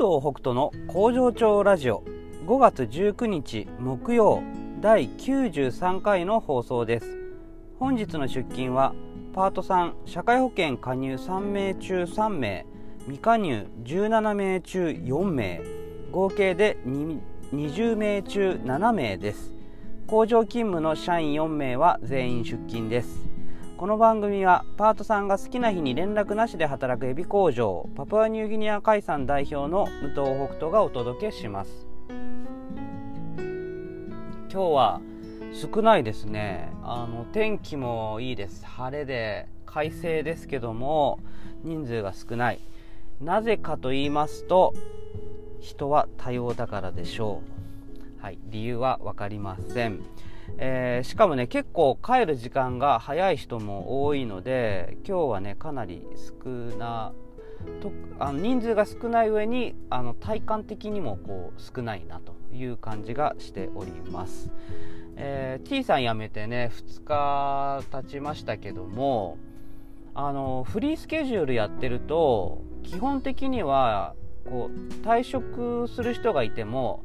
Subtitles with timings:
[0.00, 2.02] 藤北斗の工場長ラジオ。
[2.46, 4.42] 5月19日木曜。
[4.80, 7.18] 第93回の放送です。
[7.78, 8.94] 本日の出勤は
[9.34, 12.64] パート3社会保険加入3名中3名。
[13.00, 15.60] 未加入17名中4名。
[16.10, 16.78] 合計で
[17.52, 19.52] 20名中7名です。
[20.06, 23.29] 工場勤務の社員4名は全員出勤です。
[23.80, 31.88] この番組はパートさんが好きな日に連絡なしで働くエビ工場パプアニューギニア海産代表の武藤北斗がお届けします。
[33.38, 35.00] 今日は
[35.54, 36.70] 少ないですね。
[36.82, 38.66] あの天気もいいです。
[38.66, 41.18] 晴れで快晴ですけども
[41.64, 42.60] 人数が少ない。
[43.18, 44.74] なぜかと言いますと
[45.58, 47.40] 人は多様だからでしょ
[48.20, 48.22] う。
[48.22, 50.02] はい理由は分かりません。
[50.58, 56.06] えー、しかもね結構帰る時間が早い人も多いので今日はねかなり
[56.44, 57.12] 少な
[57.80, 64.50] とあの人数が少ない上にあの体感的にもこう少ないなという感じがしております、
[65.16, 69.38] えー、T さん辞めてね2日経ちましたけども
[70.14, 77.04] あのフリースケジュールやってると基本的にはこう退職する人がいても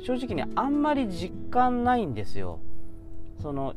[0.00, 2.60] 正直ねあんまり実感ないんですよ。
[3.42, 3.74] その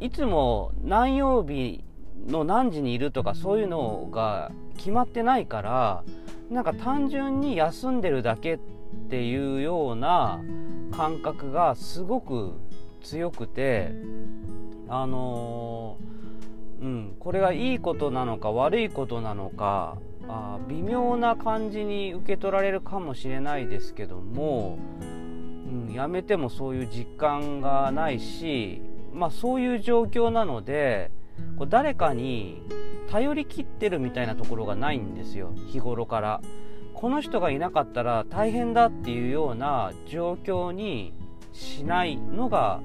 [0.00, 1.84] いつも何曜日
[2.26, 6.04] の何時にいるとかそういうのが決まってないから
[6.50, 8.58] なんか単純に休んでるだけっ
[9.08, 10.40] ていうような
[10.90, 12.54] 感覚がすごく
[13.02, 13.92] 強くて
[14.88, 24.78] あのー、うん、これがいいことなのか悪いことなのかあ微妙な感じに受け取られるかもしれないですけども
[25.70, 28.82] うん、やめてもそういう実感がないし、
[29.12, 31.10] まあ、そういう状況なので
[31.56, 32.62] こう誰かに
[33.10, 35.52] 頼りきってるみたいなところがないんですよ。
[35.68, 36.40] 日頃から。
[36.94, 41.14] この人がいなかったら大変だっていうような状況に
[41.52, 42.82] しないのが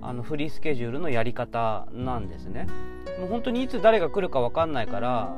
[0.00, 2.68] あのフリースケジュールのやり方なんですね。
[3.18, 5.36] もう本当にいつ誰が来るか分かんないから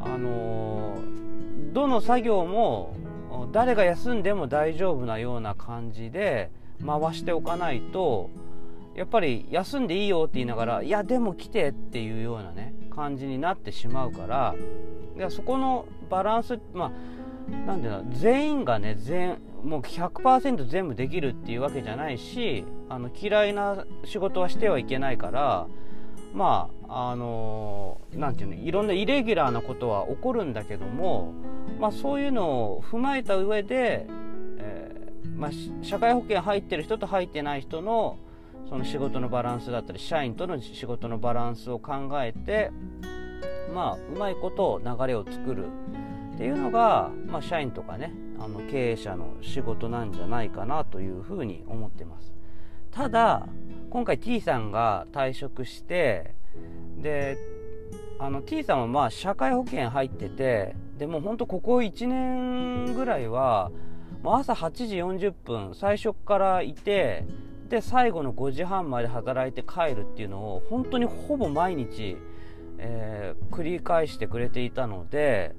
[0.00, 2.94] あのー、どの作業も
[3.52, 6.50] 誰が休んでも大丈夫なような感じで
[6.84, 8.30] 回しておかないと
[8.94, 14.54] やっぱり休んでいいよって言いながらいやでも来てっていうようなね感じになってしまうから
[15.16, 16.92] いやそこのバランスまあ
[17.66, 25.66] 何ていうの全員がね全もう100%全部できるっていうわけじゃないしあの嫌いな仕事はしてはいけないから
[26.34, 31.32] まああの何て言うのいろんなイレギュラーなことは起こるんだけども
[31.78, 34.06] まあ、そういうのを踏まえた上で、
[34.58, 35.50] えー、まあ、
[35.82, 38.18] 社会保険入ってる人と入ってない人の
[38.68, 42.70] その仕事のバランスだったり社員との仕事のバランスを考えて、
[43.72, 45.68] まあ、うまいこと流れを作る
[46.34, 52.32] っていうのが、まあ、社員とかねあの経営者の仕事なんじゃないかなというふうに思ってます。
[52.90, 53.46] ただ
[53.90, 56.34] 今回 T さんが退職して
[56.98, 57.38] で
[58.18, 63.70] あの T さんはまあ社会保険入っててでも本当ここ1年ぐらいは
[64.22, 67.24] もう朝8時40分最初からいて
[67.68, 72.16] で最後の5時半まで働いて帰るっていうのを本当にほぼ毎日、
[72.78, 75.54] えー、繰り返してくれていたので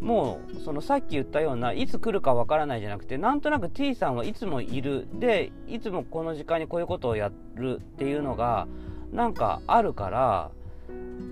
[0.00, 5.08] もうそのさっき言ったようないつ来るかわからないじゃなくてなんとなく T さんはいつもいる。
[5.14, 8.66] でいつもこの時間にこういうことをやるっていうのが
[9.12, 10.50] なんかあるから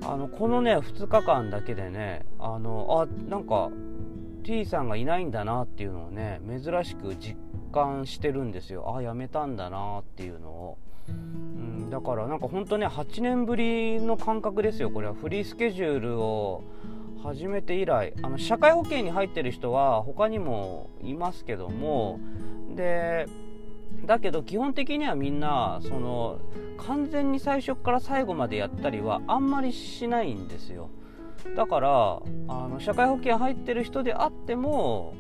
[0.05, 3.71] あのこのね2日間だけでねあのあなんか
[4.43, 7.37] T さんがいないんだなっていうのをね珍しく実
[7.73, 8.95] 感してるんですよ。
[8.97, 15.15] あやめたんだなっていうのを、うん、だからなんかほんとね8年ぶりの感覚ですよこれは。
[15.15, 16.65] フリースケジュールを
[17.23, 18.15] 始めて以来。
[18.23, 22.19] あの社会保険に入ってる人は他にもいますけども。
[22.75, 23.27] で
[24.05, 26.39] だけど基本的にはみんなその
[26.79, 30.91] 完全に最初から最後までやったりはあんまりしないんですよ。
[31.57, 35.15] だからあの社会保険入ってる人であっても、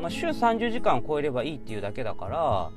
[0.00, 2.70] まあ、週30時間を超えればいいっていうだけだから、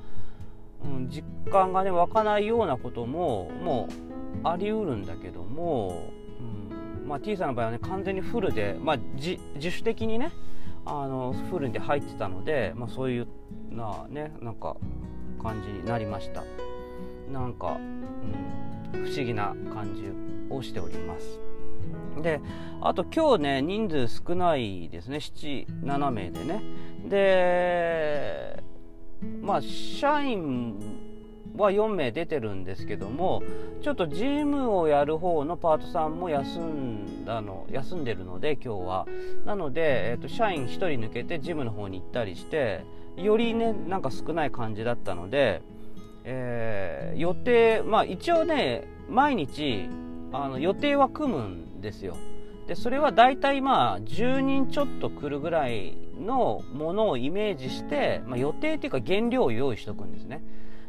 [0.83, 3.88] うん、実感がね湧かないようなこともも
[4.44, 10.31] うありうるんだけども、うんまあ、T さんの場合はね完全にフルで、まあ、自主的にね
[10.86, 13.27] あのフルで入ってたので、まあ、そういう
[13.69, 14.77] なねなんか
[15.42, 16.44] 感じになりました。
[17.31, 17.78] なんか、
[18.94, 20.04] うん、不思議な感じ
[20.54, 21.39] をしております。
[22.22, 22.42] で
[22.81, 25.18] あと今日ね人数少ないですね。
[25.18, 26.62] 77名でね。
[27.07, 28.63] で
[29.42, 31.06] まあ社員
[31.63, 33.44] は4名出てるんですけども
[33.81, 39.07] ちょっとジムをやる方のパートさんも休んだの休んでるので今日は。
[39.45, 42.83] なので、えーと、社員1人抜けてジムの方に行ったりして
[43.15, 45.62] よりねなんか少ない感じだったので、
[46.24, 49.89] えー、予定まあ一応ね毎日
[50.31, 52.15] あの予定は組むんですよ。
[52.68, 60.42] でそれは大体まあ10人ちょっと来るぐらいのものをイメージして、まあ、予定っていうか原料を用意しとくんですね。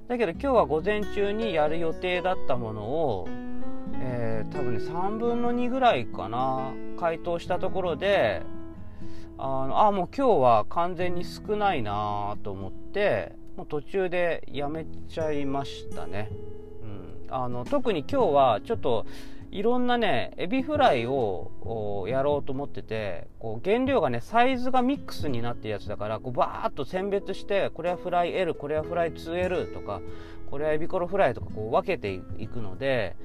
[0.09, 3.29] だけど今日は午前中にやる予定だったものを、
[4.01, 8.41] えー、多分ね3分の2ぐらいかな回答したところで
[9.37, 16.31] あのあもう今日は完全に少ないなと思ってもう途中でやめちゃいましたね、
[16.83, 19.05] うん、あの特に今日はちょっと
[19.51, 30.01] いろんなねエビフライをやろうと思っててこう原料がねサイズがミックスになってるやつだからこうバーッと選別してこれはフライ L これはフライ 2L とか
[30.51, 33.17] これはエビコロフライとかこう分けていくので、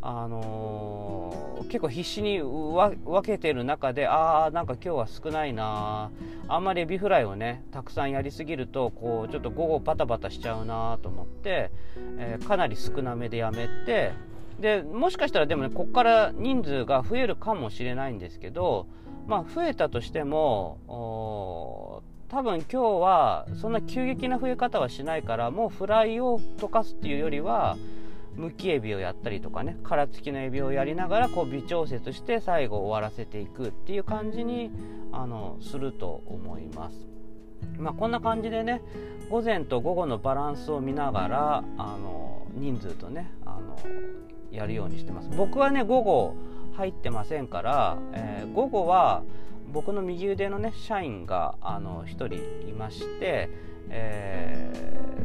[0.00, 6.10] あのー、結構必死に分けてる中でああなんか今日は少ないな
[6.48, 11.70] あんまりエビフライをねたくさんやりすぎるとこうちょっと午後バタバタしちゃうなと思って、
[12.18, 14.31] えー、かなり少なめでやめて。
[14.60, 18.86] でもしかしたらでもねここから人数が増えるかもしれないんですけど
[19.26, 27.76] まあ増えたとしても多分今日はそんな急激な増え方はしないからもうフライを溶かすっていうよりは
[28.36, 34.70] むきエビをやったりとかね殻付きのエビをやりながらこう微調節して最後終わらせていくっていう感じに
[35.12, 37.06] あのすると思います。
[37.78, 38.82] まあ、こんな感じでね
[39.30, 43.30] 午前と午後のバランスを見ながらあの人数とね
[44.52, 45.30] やるようにしてます。
[45.36, 46.34] 僕はね午後
[46.74, 49.22] 入ってませんから、えー、午後は
[49.72, 52.34] 僕の右腕のね社員があの1人
[52.68, 53.48] いまして、
[53.88, 54.70] え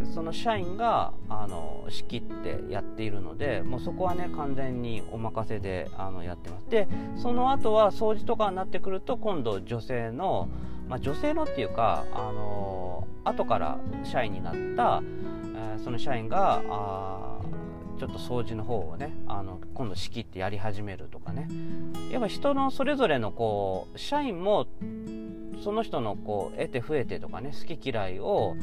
[0.03, 6.69] ー、その社員があの仕切ってやっているのでもうそこはね完全にお任せであのやってます。
[6.69, 6.87] で
[7.17, 10.49] その後は掃除とかになってくると今度女性の、
[10.87, 15.01] まあ、女性のっていうかあの後から社員になった、
[15.55, 17.36] えー、その社員があ
[17.97, 21.47] ちょっと掃除の方をねあの今度仕切ってやり始めるとかね。
[22.11, 24.67] やっぱ人のそれぞれのこう社員も
[25.63, 28.55] その人のこう得て増えてとかね好き嫌いを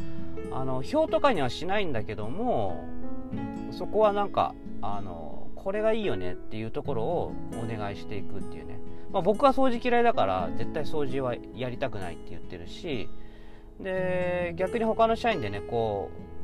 [0.52, 2.84] あの表とかにはしないんだけども、
[3.72, 8.78] そこはなんかあのこれがいいよねっていうところをお願いしていくっていうね、
[9.10, 13.08] まあ、僕は掃除嫌いだから絶対掃除はやりたくないって言ってるし
[13.80, 16.10] で逆に他の社員でねこ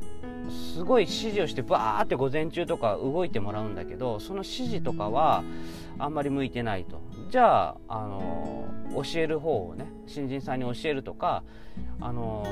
[0.73, 5.43] すごい指示をしてバーって午前中とか動いてもらうんだけどその指示とかは
[5.97, 7.01] あんまり向いてないと。
[7.29, 11.43] じゃあ、あの教える方をね新人さんに教えるとか、
[12.01, 12.45] あの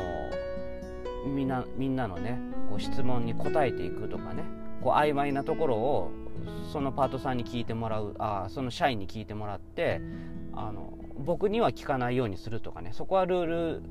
[1.25, 2.39] みんなみんなのね
[2.69, 4.43] こう質問に答えていくとかね
[4.81, 6.11] こう曖昧なところを
[6.71, 10.01] そのパートさんに聞いてもらうあその社員に聞いてもらって
[10.53, 13.83] あの僕には聞かないようにするとかねそこはルール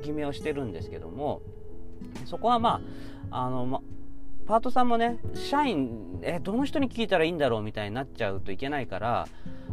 [0.00, 1.42] 決めをしてるんですけども
[2.24, 2.80] そこはま
[3.30, 3.80] あ、あの、ま、
[4.46, 9.28] パートさんもね、社員、え、どの人に聞いたらいいんだろうみたいになっちゃうといけないから、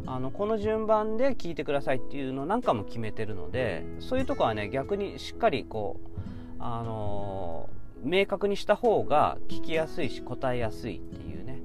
[0.06, 6.20] あの、この順番で聞いてくださいっていうのなんかも決めてるので、そういうとこはね、逆にしっかりこう、
[6.60, 11.60] あのー、明確にした方が聞きやすいし答えやすいっていうね、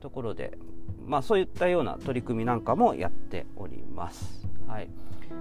[0.00, 0.58] ところで、
[1.06, 4.46] まあそういったような取り組みなんかもやっております。
[4.66, 4.88] はい。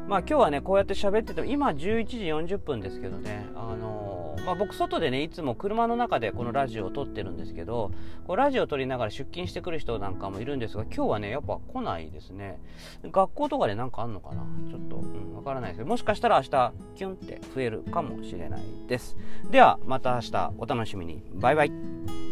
[0.07, 2.17] まあ今日はね、こうやって喋ってても、今11時
[2.55, 4.06] 40分ですけどね、あのー、
[4.47, 7.91] まあ僕外でね、いつも車の中でこのラジオを撮ってるんですけど、
[8.25, 12.57] こうラジオを撮りながら出勤してくる人なんかもいるんですが、今日はね、やっぱ来ないですね。
[13.03, 14.45] 学校とかでなんかあんのかな？
[14.69, 19.17] ちょっと、うん、わからないですけど、もしかしたら明日、キュンって増えるかもしれないです。
[19.51, 21.21] では、また明日お楽しみに。
[21.33, 22.26] バイバイ。